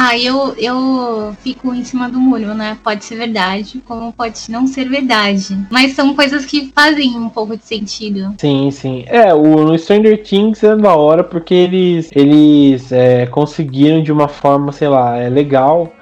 [0.00, 2.78] Ah, eu, eu fico em cima do muro, né?
[2.84, 5.58] Pode ser verdade, como pode não ser verdade.
[5.68, 8.32] Mas são coisas que fazem um pouco de sentido.
[8.38, 9.02] Sim, sim.
[9.08, 14.28] É, o no Stranger Things é da hora porque eles, eles é, conseguiram de uma
[14.28, 15.92] forma, sei lá, é legal,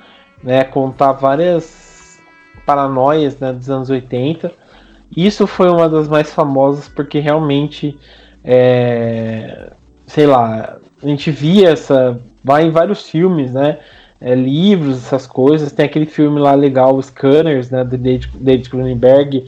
[0.45, 0.63] né?
[0.63, 2.21] Contar várias
[2.67, 4.53] paranoias né, dos anos 80.
[5.17, 7.99] Isso foi uma das mais famosas porque realmente,
[8.45, 9.73] é,
[10.07, 13.79] sei lá, a gente via essa vai em vários filmes, né?
[14.21, 15.73] É, livros, essas coisas.
[15.73, 17.83] Tem aquele filme lá legal, os Scanners, né?
[17.83, 19.45] Do David, Cronenberg,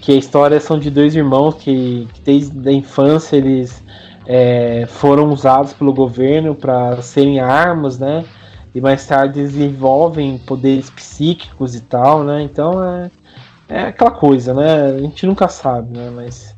[0.00, 3.82] que a história são de dois irmãos que, que desde a infância eles
[4.24, 8.24] é, foram usados pelo governo para serem armas, né?
[8.72, 12.42] E mais tarde desenvolvem poderes psíquicos e tal, né?
[12.42, 13.10] Então é,
[13.68, 14.86] é aquela coisa, né?
[14.96, 16.10] A gente nunca sabe, né?
[16.14, 16.54] Mas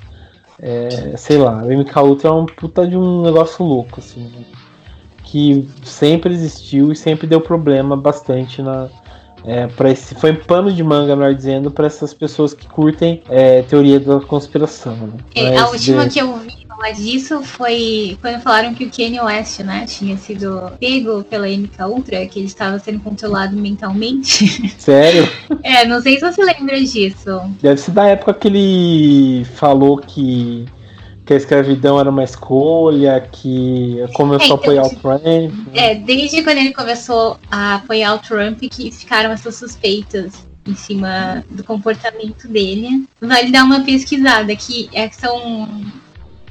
[0.61, 4.44] é, sei lá, o MK Ultra é um puta de um negócio louco, assim.
[5.30, 8.88] Que sempre existiu e sempre deu problema bastante na,
[9.44, 13.62] é, para esse foi pano de manga, melhor dizendo, para essas pessoas que curtem é,
[13.62, 14.96] teoria da conspiração.
[14.96, 15.12] Né?
[15.34, 16.14] É, a última de...
[16.14, 20.72] que eu vi falar disso foi quando falaram que o Kanye West, né, tinha sido
[20.80, 24.72] pego pela MK Ultra, que ele estava sendo controlado mentalmente.
[24.78, 25.28] Sério?
[25.62, 27.40] é, não sei se você lembra disso.
[27.60, 30.66] Deve ser da época que ele falou que
[31.28, 35.22] que a escravidão era uma escolha, que começou é, então, a apoiar o Trump.
[35.74, 41.44] É, desde quando ele começou a apoiar o Trump que ficaram essas suspeitas em cima
[41.50, 43.04] do comportamento dele.
[43.20, 45.68] Vale dar uma pesquisada, que é, são.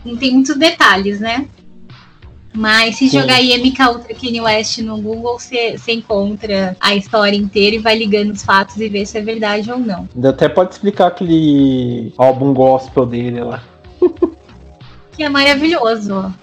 [0.06, 1.48] Não tem muitos detalhes, né?
[2.54, 3.20] Mas se Sim.
[3.20, 7.98] jogar aí MK Ultra Kanye West no Google, você encontra a história inteira e vai
[7.98, 10.08] ligando os fatos e ver se é verdade ou não.
[10.24, 13.64] Até pode explicar aquele álbum gospel dele lá.
[15.18, 16.34] que é maravilhoso.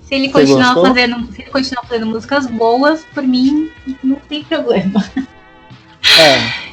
[0.00, 3.70] Se ele continuar fazendo, se ele continuar fazendo músicas boas, por mim
[4.02, 5.04] não tem problema.
[6.18, 6.72] É.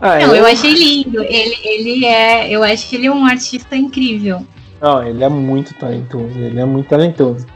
[0.00, 0.42] Ah, não, eu...
[0.42, 1.22] eu achei lindo.
[1.22, 4.46] Ele, ele é, eu acho que ele é um artista incrível.
[4.78, 6.38] Não, ele é muito talentoso.
[6.38, 7.46] Ele é muito talentoso.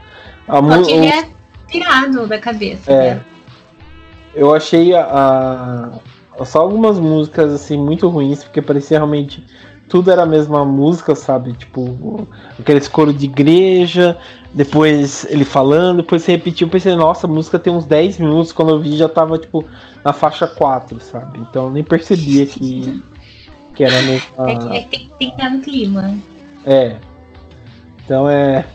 [0.47, 1.29] A Só que ele é
[1.67, 2.91] tirado da cabeça.
[2.91, 3.15] É.
[3.15, 3.25] Né?
[4.33, 6.01] Eu achei a,
[6.39, 9.45] a, só algumas músicas assim muito ruins porque parecia realmente
[9.89, 11.53] tudo era a mesma música, sabe?
[11.53, 14.15] Tipo, aquele coro de igreja,
[14.53, 18.51] depois ele falando, depois você repetiu, eu pensei, nossa, a música tem uns 10 minutos,
[18.51, 19.65] quando eu vi já tava, tipo,
[20.05, 21.39] na faixa 4, sabe?
[21.39, 23.03] Então nem percebia que,
[23.75, 24.51] que era a mesma...
[24.51, 26.15] É, que, é que tem que estar no clima.
[26.65, 26.97] É.
[28.05, 28.65] Então é...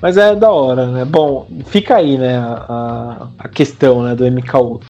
[0.00, 1.04] Mas é da hora, né?
[1.04, 4.80] Bom, fica aí, né, a, a questão, né, do MKU.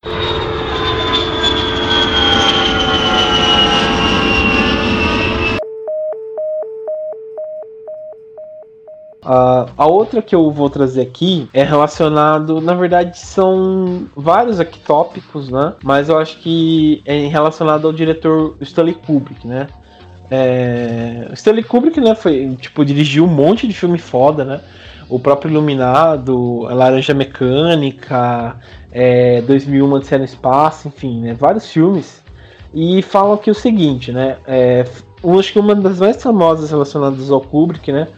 [9.28, 14.80] Uh, a outra que eu vou trazer aqui é relacionado, na verdade são vários aqui
[14.80, 15.74] tópicos, né?
[15.84, 19.68] Mas eu acho que é relacionado ao diretor Stanley Kubrick, né?
[20.30, 21.28] É...
[21.34, 24.62] Stanley Kubrick, né, foi, tipo, dirigiu um monte de filme foda, né?
[25.10, 28.56] O próprio Iluminado, a Laranja Mecânica,
[28.90, 31.34] é, 2001 Odisseia no Espaço, enfim, né?
[31.34, 32.24] Vários filmes.
[32.72, 34.38] E falam aqui o seguinte, né?
[34.46, 34.86] É,
[35.38, 38.08] acho que uma das mais famosas relacionadas ao Kubrick, né?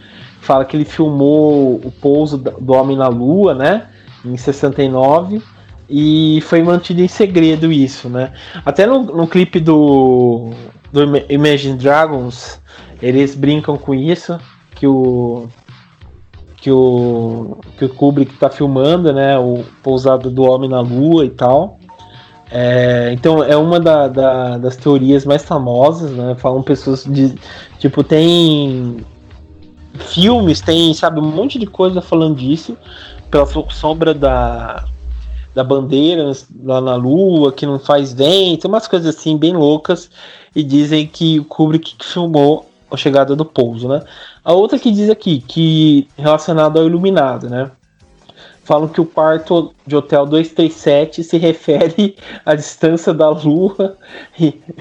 [0.40, 3.88] Fala que ele filmou o pouso do homem na lua, né?
[4.24, 5.42] Em 69
[5.88, 8.33] e foi mantido em segredo isso, né?
[8.64, 10.50] Até no, no clipe do,
[10.92, 12.61] do Imagine Dragons
[13.03, 14.38] eles brincam com isso
[14.74, 15.48] que o
[16.57, 19.38] que o que o Kubrick está filmando, né?
[19.38, 21.79] O pousado do homem na lua e tal.
[22.53, 26.35] É, então é uma da, da, das teorias mais famosas, né?
[26.37, 27.35] Falam pessoas de
[27.79, 29.05] tipo tem
[30.01, 32.76] filmes, tem, sabe, um monte de coisa falando disso,
[33.30, 34.84] pela sombra da,
[35.55, 36.32] da bandeira
[36.62, 40.11] lá na lua, que não faz vento, umas coisas assim bem loucas,
[40.55, 44.03] e dizem que o Kubrick filmou a chegada do pouso, né?
[44.44, 47.70] A outra que diz aqui, que relacionado ao iluminado, né?
[48.71, 52.14] Falam que o quarto de hotel 237 se refere
[52.47, 53.97] à distância da Lua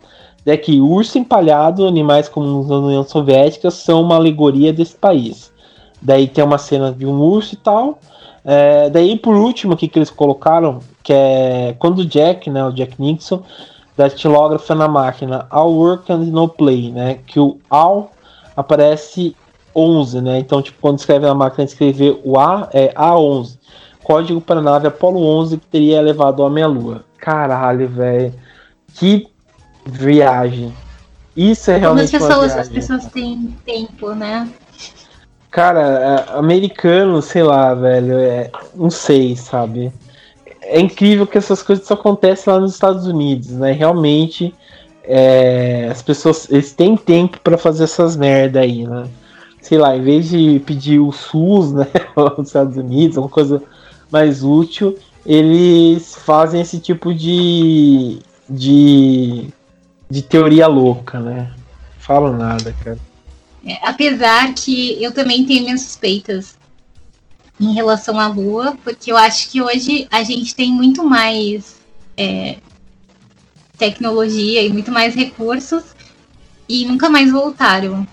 [0.47, 5.53] é que urso empalhado, animais como na União Soviética, são uma alegoria desse país.
[6.01, 7.99] Daí tem uma cena de um urso e tal.
[8.45, 12.71] É, daí, por último, o que, eles colocaram, que é quando o Jack, né, o
[12.71, 13.43] Jack Nixon,
[13.97, 18.13] datilógrafa na máquina All Work and No Play, né, que o All
[18.57, 19.37] aparece
[19.75, 23.59] 11, né, então, tipo, quando escreve na máquina, escrever o A é A11.
[24.03, 27.05] Código para a nave Apollo 11 que teria levado o homem à lua.
[27.19, 28.33] Caralho, velho.
[28.95, 29.27] Que
[29.85, 30.73] viagem.
[31.37, 34.49] Isso é realmente Como as pessoas, as pessoas têm tempo, né?
[35.51, 35.81] Cara,
[36.31, 39.93] é, americano, sei lá, velho, é, não sei, sabe?
[40.63, 43.73] É incrível que essas coisas só acontecem lá nos Estados Unidos, né?
[43.73, 44.55] Realmente,
[45.07, 49.09] é, as pessoas, eles têm tempo para fazer essas merda aí, né?
[49.61, 51.87] Sei lá, em vez de pedir o SUS, né,
[52.37, 53.63] nos Estados Unidos, uma coisa
[54.11, 59.53] mais útil, eles fazem esse tipo de, de
[60.09, 61.53] de teoria louca, né?
[61.99, 62.99] Falo nada, cara.
[63.65, 66.57] É, apesar que eu também tenho minhas suspeitas
[67.61, 71.77] em relação à Lua, porque eu acho que hoje a gente tem muito mais
[72.17, 72.59] é,
[73.79, 75.85] tecnologia e muito mais recursos
[76.69, 78.07] e nunca mais voltaram.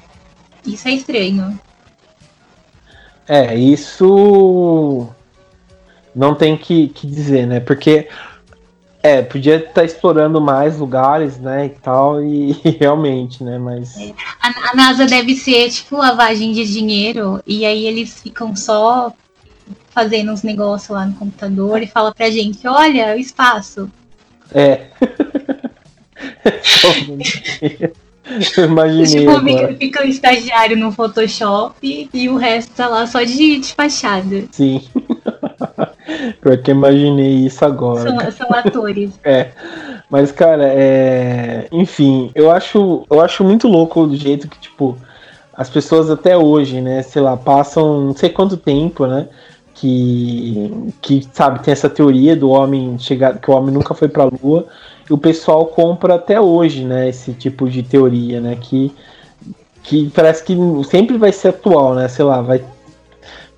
[0.66, 1.60] Isso é estranho.
[3.28, 5.08] É, isso
[6.16, 7.60] não tem que, que dizer, né?
[7.60, 8.08] Porque
[9.02, 13.98] é, podia estar tá explorando mais lugares, né, e tal, e, e realmente, né, mas...
[13.98, 14.14] É.
[14.42, 19.12] A, a, NASA deve ser, tipo, lavagem de dinheiro, e aí eles ficam só
[19.90, 23.92] fazendo uns negócios lá no computador e fala pra gente, olha, o espaço.
[24.54, 24.88] É.
[28.58, 29.06] Imaginei.
[29.06, 33.74] Tipo, fica, fica o estagiário no Photoshop e o resto tá lá só de, de
[33.74, 34.46] fachada.
[34.52, 34.82] Sim.
[36.42, 38.02] Pior que imaginei isso agora.
[38.02, 39.12] São, são atores.
[39.24, 39.52] é.
[40.10, 41.68] Mas, cara, é.
[41.72, 44.98] Enfim, eu acho, eu acho muito louco do jeito que, tipo,
[45.54, 49.28] as pessoas até hoje, né, sei lá, passam não sei quanto tempo, né?
[49.74, 54.24] Que, que sabe, tem essa teoria do homem chegar, que o homem nunca foi pra
[54.24, 54.68] lua,
[55.10, 58.92] o pessoal compra até hoje, né, esse tipo de teoria, né, que,
[59.84, 60.56] que parece que
[60.90, 62.64] sempre vai ser atual, né, sei lá, vai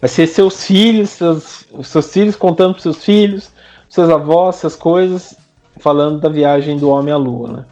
[0.05, 3.49] Vai ser seus filhos, seus, seus filhos contando para seus filhos,
[3.89, 5.35] seus avós, essas coisas,
[5.79, 7.65] falando da viagem do homem à lua, né?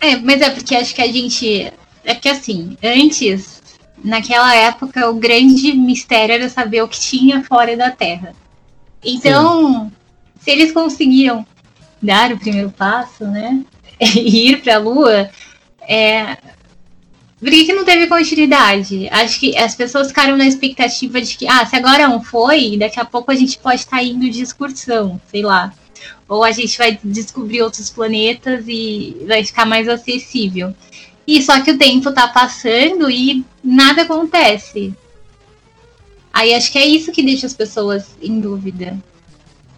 [0.00, 1.72] É, mas é porque acho que a gente.
[2.04, 3.60] É que assim, antes,
[4.04, 8.32] naquela época, o grande mistério era saber o que tinha fora da Terra.
[9.04, 9.92] Então, Sim.
[10.40, 11.44] se eles conseguiram
[12.02, 13.64] dar o primeiro passo, né?
[14.00, 15.28] E ir para a Lua,
[15.80, 16.36] é,
[17.40, 19.08] por que, que não teve continuidade?
[19.10, 22.98] Acho que as pessoas ficaram na expectativa de que, ah, se agora um foi, daqui
[22.98, 25.72] a pouco a gente pode estar tá indo de excursão, sei lá.
[26.28, 30.74] Ou a gente vai descobrir outros planetas e vai ficar mais acessível.
[31.26, 34.92] E só que o tempo tá passando e nada acontece.
[36.32, 38.98] Aí acho que é isso que deixa as pessoas em dúvida.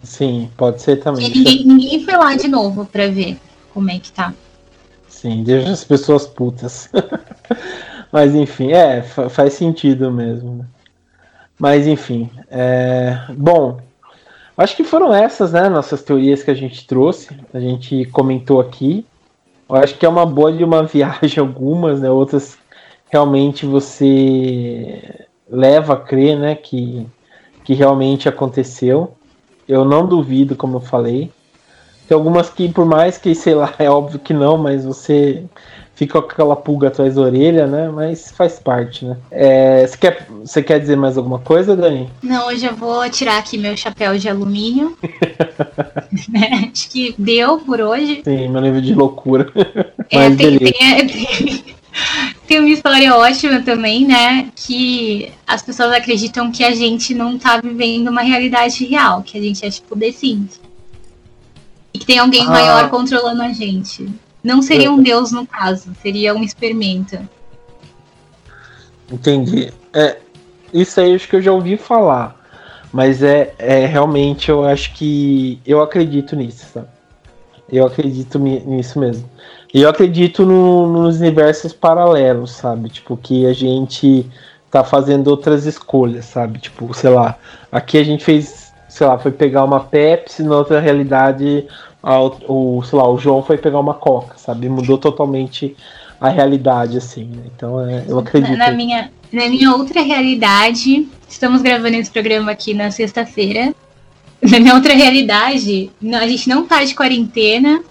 [0.03, 1.29] Sim, pode ser também.
[1.29, 3.37] Ninguém, ninguém foi lá de novo para ver
[3.73, 4.33] como é que tá.
[5.07, 6.89] Sim, deixa as pessoas putas.
[8.11, 10.55] Mas enfim, é, faz sentido mesmo.
[10.55, 10.65] Né?
[11.57, 13.19] Mas enfim, é...
[13.37, 13.79] bom,
[14.57, 19.05] acho que foram essas, né, nossas teorias que a gente trouxe, a gente comentou aqui.
[19.69, 22.57] Eu acho que é uma boa de uma viagem algumas, né, outras
[23.11, 27.05] realmente você leva a crer, né, que,
[27.63, 29.15] que realmente aconteceu.
[29.71, 31.31] Eu não duvido, como eu falei.
[32.07, 35.45] Tem algumas que, por mais que, sei lá, é óbvio que não, mas você
[35.95, 37.89] fica com aquela pulga atrás da orelha, né?
[37.89, 39.15] Mas faz parte, né?
[39.29, 42.09] É, você, quer, você quer dizer mais alguma coisa, Dani?
[42.21, 44.97] Não, hoje eu vou tirar aqui meu chapéu de alumínio.
[46.71, 48.21] Acho que deu por hoje.
[48.23, 49.47] Sim, meu nível de loucura.
[50.13, 51.63] É, tem, tem, tem,
[52.51, 54.51] tem, uma história ótima também, né?
[54.53, 59.41] Que as pessoas acreditam que a gente não tá vivendo uma realidade real, que a
[59.41, 60.59] gente é tipo The Sims.
[61.93, 62.49] E que tem alguém ah.
[62.49, 64.09] maior controlando a gente.
[64.43, 67.17] Não seria um deus no caso, seria um experimento.
[69.09, 69.71] Entendi.
[69.93, 70.17] É,
[70.73, 72.37] isso aí acho que eu já ouvi falar.
[72.91, 75.61] Mas é, é realmente, eu acho que.
[75.65, 76.87] Eu acredito nisso, sabe?
[77.71, 79.29] Eu acredito nisso mesmo.
[79.73, 82.89] E eu acredito no, nos universos paralelos, sabe?
[82.89, 84.25] Tipo, que a gente
[84.69, 86.59] tá fazendo outras escolhas, sabe?
[86.59, 87.37] Tipo, sei lá,
[87.71, 91.65] aqui a gente fez, sei lá, foi pegar uma Pepsi, na outra realidade,
[92.03, 94.67] a, o, sei lá, o João foi pegar uma Coca, sabe?
[94.67, 95.75] Mudou totalmente
[96.19, 97.43] a realidade, assim, né?
[97.55, 98.57] Então é, eu acredito.
[98.57, 103.73] Na, minha, na minha outra realidade, estamos gravando esse programa aqui na sexta-feira.
[104.41, 107.83] Na minha outra realidade, a gente não tá de quarentena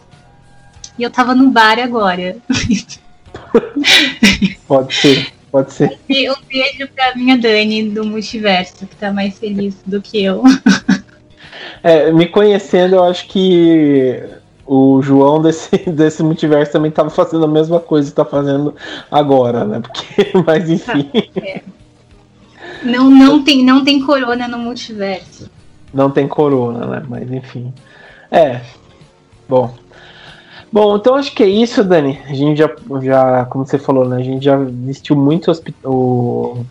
[1.00, 2.36] e eu tava no bar agora.
[4.66, 5.98] Pode ser, pode ser.
[6.08, 10.42] Um beijo pra minha Dani do multiverso, que tá mais feliz do que eu.
[11.82, 14.22] É, me conhecendo, eu acho que
[14.66, 18.74] o João desse, desse multiverso também tava fazendo a mesma coisa que tá fazendo
[19.10, 19.80] agora, né?
[19.80, 21.08] Porque, mas enfim.
[21.36, 21.62] É.
[22.82, 25.50] Não, não, tem, não tem corona no multiverso
[25.92, 27.02] não tem corona, né?
[27.08, 27.72] Mas enfim.
[28.30, 28.60] É.
[29.48, 29.74] Bom.
[30.72, 32.20] Bom, então acho que é isso, Dani.
[32.28, 32.70] A gente já,
[33.02, 34.16] já como você falou, né?
[34.16, 35.50] A gente já vestiu muito
[35.84, 36.64] o,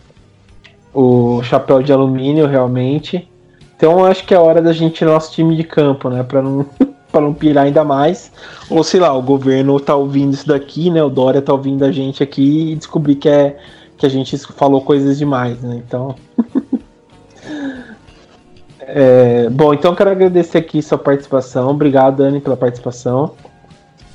[0.94, 3.28] o chapéu de alumínio, realmente.
[3.76, 6.22] Então acho que é hora da gente ir no nosso time de campo, né?
[6.22, 6.64] Pra não,
[7.12, 8.32] pra não pirar ainda mais.
[8.70, 11.02] Ou sei lá, o governo tá ouvindo isso daqui, né?
[11.02, 13.58] O Dória tá ouvindo a gente aqui e descobrir que, é,
[13.98, 15.82] que a gente falou coisas demais, né?
[15.86, 16.14] Então.
[18.92, 21.70] É, bom, então quero agradecer aqui sua participação.
[21.70, 23.34] Obrigado, Dani, pela participação.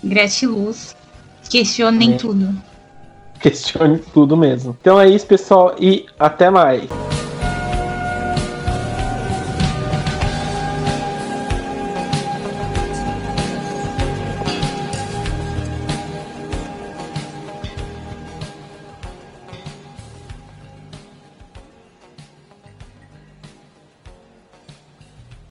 [0.06, 0.96] Gratiluz.
[1.50, 2.18] Questionem é.
[2.18, 2.56] tudo.
[3.40, 4.76] Questione tudo mesmo.
[4.80, 6.90] Então é isso, pessoal, e até mais.